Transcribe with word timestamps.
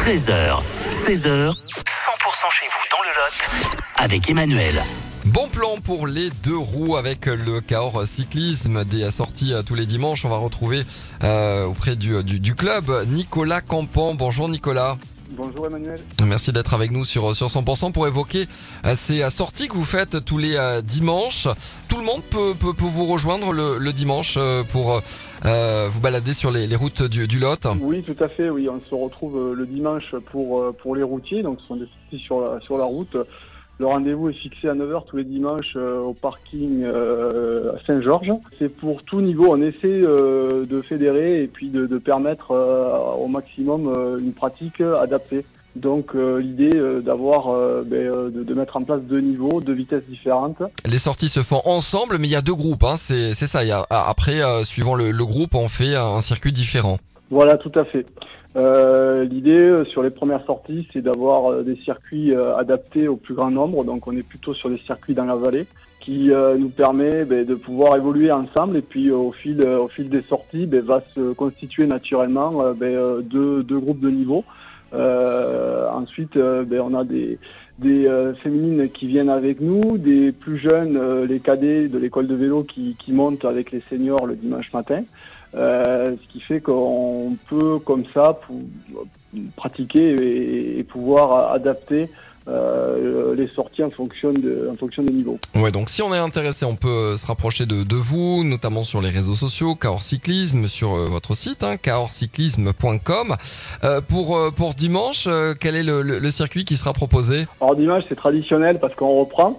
13h, 0.00 0.56
16h, 0.90 1.52
100% 1.52 1.54
chez 2.50 2.66
vous 2.70 2.84
dans 2.90 3.02
le 3.02 3.10
Lot 3.18 3.70
avec 3.96 4.30
Emmanuel. 4.30 4.82
Bon 5.26 5.46
plan 5.48 5.76
pour 5.84 6.06
les 6.06 6.30
deux 6.42 6.56
roues 6.56 6.96
avec 6.96 7.26
le 7.26 7.60
Cahors 7.60 8.04
Cyclisme, 8.06 8.86
des 8.86 9.10
sorties 9.10 9.52
euh, 9.52 9.62
tous 9.62 9.74
les 9.74 9.84
dimanches. 9.84 10.24
On 10.24 10.30
va 10.30 10.38
retrouver 10.38 10.86
euh, 11.22 11.66
auprès 11.66 11.96
du, 11.96 12.24
du, 12.24 12.40
du 12.40 12.54
club 12.54 12.90
Nicolas 13.08 13.60
Campan. 13.60 14.14
Bonjour 14.14 14.48
Nicolas. 14.48 14.96
Bonjour 15.36 15.66
Emmanuel. 15.66 16.00
Merci 16.26 16.52
d'être 16.52 16.74
avec 16.74 16.90
nous 16.90 17.04
sur, 17.04 17.34
sur 17.34 17.46
100% 17.46 17.92
pour 17.92 18.06
évoquer 18.06 18.46
euh, 18.84 18.94
ces 18.94 19.22
euh, 19.22 19.30
sorties 19.30 19.68
que 19.68 19.74
vous 19.74 19.84
faites 19.84 20.24
tous 20.24 20.38
les 20.38 20.56
euh, 20.56 20.80
dimanches. 20.82 21.46
Tout 21.88 21.96
le 21.96 22.04
monde 22.04 22.22
peut, 22.30 22.54
peut, 22.58 22.72
peut 22.72 22.84
vous 22.84 23.06
rejoindre 23.06 23.52
le, 23.52 23.78
le 23.78 23.92
dimanche 23.92 24.38
pour 24.70 25.00
euh, 25.44 25.88
vous 25.90 26.00
balader 26.00 26.34
sur 26.34 26.50
les, 26.50 26.66
les 26.66 26.76
routes 26.76 27.02
du, 27.02 27.28
du 27.28 27.38
Lot. 27.38 27.66
Oui, 27.80 28.02
tout 28.02 28.22
à 28.22 28.28
fait. 28.28 28.50
Oui, 28.50 28.68
on 28.68 28.80
se 28.80 28.94
retrouve 28.94 29.54
le 29.54 29.66
dimanche 29.66 30.14
pour 30.26 30.74
pour 30.76 30.96
les 30.96 31.02
routiers. 31.02 31.42
Donc, 31.42 31.60
ce 31.60 31.66
sont 31.66 31.76
des 31.76 31.86
sorties 31.86 32.24
sur 32.24 32.40
la 32.40 32.60
sur 32.60 32.78
la 32.78 32.84
route. 32.84 33.16
Le 33.80 33.86
rendez-vous 33.86 34.28
est 34.28 34.34
fixé 34.34 34.68
à 34.68 34.74
9h 34.74 35.06
tous 35.06 35.16
les 35.16 35.24
dimanches 35.24 35.72
euh, 35.74 36.00
au 36.00 36.12
parking 36.12 36.82
euh, 36.84 37.72
à 37.72 37.86
Saint-Georges. 37.86 38.30
C'est 38.58 38.68
pour 38.68 39.02
tout 39.04 39.22
niveau. 39.22 39.46
On 39.48 39.62
essaie 39.62 39.86
euh, 39.86 40.66
de 40.66 40.82
fédérer 40.82 41.42
et 41.42 41.46
puis 41.46 41.70
de, 41.70 41.86
permettre 41.96 42.50
au 43.18 43.26
maximum 43.26 44.18
une 44.20 44.34
pratique 44.34 44.82
adaptée. 44.82 45.46
Donc 45.76 46.14
l'idée 46.14 46.72
d'avoir 47.02 47.54
ben, 47.84 48.30
de, 48.30 48.54
mettre 48.54 48.76
en 48.76 48.82
place 48.82 49.00
deux 49.02 49.20
niveaux, 49.20 49.60
deux 49.60 49.72
vitesses 49.72 50.04
différentes. 50.08 50.62
Les 50.84 50.98
sorties 50.98 51.28
se 51.28 51.40
font 51.40 51.62
ensemble, 51.64 52.18
mais 52.18 52.26
il 52.26 52.30
y 52.30 52.36
a 52.36 52.42
deux 52.42 52.54
groupes. 52.54 52.84
Hein, 52.84 52.96
c'est 52.96 53.34
ça. 53.34 53.60
Après, 53.88 54.40
suivant 54.64 54.94
le, 54.94 55.10
le 55.10 55.24
groupe, 55.24 55.54
on 55.54 55.68
fait 55.68 55.94
un 55.94 56.20
circuit 56.20 56.52
différent. 56.52 56.98
Voilà, 57.30 57.56
tout 57.56 57.72
à 57.76 57.84
fait. 57.84 58.06
Euh, 58.56 59.24
L'idée 59.24 59.52
euh, 59.52 59.84
sur 59.84 60.02
les 60.02 60.10
premières 60.10 60.44
sorties, 60.44 60.88
c'est 60.92 61.00
d'avoir 61.00 61.52
euh, 61.52 61.62
des 61.62 61.76
circuits 61.76 62.34
adaptés 62.34 63.06
au 63.06 63.16
plus 63.16 63.34
grand 63.34 63.50
nombre. 63.50 63.84
Donc, 63.84 64.08
on 64.08 64.16
est 64.16 64.26
plutôt 64.26 64.52
sur 64.52 64.68
des 64.68 64.78
circuits 64.78 65.14
dans 65.14 65.24
la 65.24 65.36
vallée 65.36 65.66
qui 66.00 66.30
nous 66.58 66.70
permet 66.70 67.26
ben, 67.26 67.44
de 67.44 67.54
pouvoir 67.54 67.94
évoluer 67.94 68.32
ensemble. 68.32 68.78
Et 68.78 68.82
puis, 68.82 69.10
au 69.10 69.32
fil, 69.32 69.64
au 69.66 69.86
fil 69.86 70.08
des 70.08 70.22
sorties, 70.22 70.64
ben, 70.64 70.80
va 70.80 71.02
se 71.14 71.34
constituer 71.34 71.86
naturellement 71.86 72.72
ben, 72.74 73.20
deux, 73.20 73.62
deux 73.62 73.78
groupes 73.78 74.00
de 74.00 74.08
niveaux. 74.08 74.42
Ensuite, 74.94 76.38
on 76.38 76.94
a 76.94 77.04
des, 77.04 77.38
des 77.80 78.06
euh, 78.06 78.34
féminines 78.34 78.90
qui 78.90 79.06
viennent 79.06 79.30
avec 79.30 79.60
nous, 79.60 79.96
des 79.96 80.32
plus 80.32 80.58
jeunes, 80.58 80.96
euh, 80.96 81.26
les 81.26 81.40
cadets 81.40 81.88
de 81.88 81.98
l'école 81.98 82.26
de 82.26 82.34
vélo 82.34 82.62
qui, 82.62 82.94
qui 82.98 83.12
montent 83.12 83.44
avec 83.44 83.72
les 83.72 83.82
seniors 83.88 84.26
le 84.26 84.36
dimanche 84.36 84.72
matin. 84.72 85.02
Euh, 85.54 86.14
ce 86.20 86.32
qui 86.32 86.40
fait 86.40 86.60
qu'on 86.60 87.36
peut 87.48 87.78
comme 87.78 88.04
ça 88.14 88.38
pratiquer 89.56 90.78
et 90.78 90.84
pouvoir 90.84 91.52
adapter 91.52 92.08
euh, 92.50 93.34
les 93.36 93.46
sorties 93.48 93.84
en 93.84 93.90
fonction, 93.90 94.32
de, 94.32 94.68
en 94.72 94.76
fonction 94.76 95.02
des 95.02 95.12
niveaux. 95.12 95.38
Ouais, 95.54 95.70
donc 95.70 95.88
si 95.88 96.02
on 96.02 96.12
est 96.14 96.18
intéressé, 96.18 96.64
on 96.66 96.74
peut 96.76 96.88
euh, 96.88 97.16
se 97.16 97.26
rapprocher 97.26 97.64
de, 97.66 97.84
de 97.84 97.94
vous, 97.96 98.42
notamment 98.44 98.82
sur 98.82 99.00
les 99.00 99.10
réseaux 99.10 99.34
sociaux, 99.36 99.74
Cahors 99.76 100.02
Cyclisme, 100.02 100.66
sur 100.66 100.94
euh, 100.94 101.06
votre 101.06 101.34
site, 101.34 101.62
hein, 101.62 101.76
cahorcyclisme.com. 101.76 103.36
Euh, 103.84 104.00
pour, 104.00 104.38
pour 104.56 104.74
dimanche, 104.74 105.28
quel 105.60 105.76
est 105.76 105.82
le, 105.82 106.02
le- 106.02 106.18
le 106.18 106.30
circuit 106.30 106.64
qui 106.64 106.76
sera 106.76 106.92
proposé? 106.92 107.46
Alors 107.60 107.76
dimanche 107.76 108.04
c'est 108.08 108.16
traditionnel 108.16 108.78
parce 108.80 108.94
qu'on 108.94 109.20
reprend. 109.20 109.58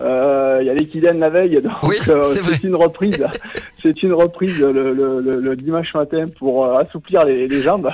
Euh, 0.00 0.58
Il 0.62 0.66
y 0.66 0.70
a 0.70 0.74
l'équidène 0.74 1.18
la 1.18 1.28
veille, 1.28 1.60
donc 1.62 1.72
Oui, 1.82 1.96
c'est 2.06 2.62
une 2.64 2.74
reprise. 2.74 3.22
c'est 3.82 4.02
une 4.02 4.14
reprise 4.14 4.58
le, 4.58 4.72
le- 4.72 5.20
le- 5.20 5.40
le 5.40 5.56
dimanche 5.56 5.92
matin 5.94 6.24
pour 6.38 6.66
assouplir 6.74 7.24
les, 7.24 7.46
les 7.48 7.62
jambes. 7.62 7.90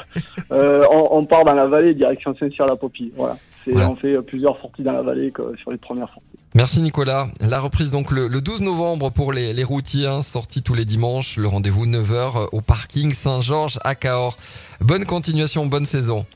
On, 0.51 1.09
on 1.11 1.25
part 1.27 1.45
dans 1.45 1.55
la 1.55 1.67
vallée 1.67 1.95
direction 1.95 2.35
Saint-Cyr-la-Popie. 2.39 3.13
Voilà. 3.17 3.37
Voilà. 3.73 3.91
On 3.91 3.97
fait 3.97 4.15
euh, 4.15 4.23
plusieurs 4.23 4.61
sorties 4.61 4.83
dans 4.83 4.93
la 4.93 5.03
vallée 5.03 5.31
que 5.31 5.57
sur 5.57 5.71
les 5.71 5.77
premières 5.77 6.09
sorties. 6.09 6.39
Merci 6.55 6.81
Nicolas. 6.81 7.29
La 7.41 7.61
reprise 7.61 7.91
donc 7.91 8.11
le, 8.11 8.29
le 8.29 8.41
12 8.41 8.63
novembre 8.63 9.11
pour 9.11 9.33
les, 9.33 9.53
les 9.53 9.65
routiers, 9.65 10.07
hein, 10.07 10.23
sortie 10.23 10.63
tous 10.63 10.75
les 10.75 10.85
dimanches, 10.85 11.37
le 11.37 11.49
rendez-vous 11.49 11.87
9h 11.87 12.49
au 12.53 12.61
parking 12.61 13.13
Saint-Georges 13.13 13.79
à 13.85 13.95
Cahors. 13.95 14.37
Bonne 14.81 15.05
continuation, 15.05 15.67
bonne 15.67 15.87
saison. 15.87 16.27